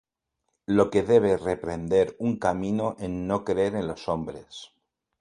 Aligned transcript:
Lo 0.65 0.89
que 0.89 1.03
debe 1.03 1.37
reprender 1.37 2.15
un 2.17 2.39
camino 2.39 2.95
en 2.97 3.27
no 3.27 3.45
creer 3.45 3.75
en 3.75 3.85
los 3.85 4.07
hombres. 4.09 4.71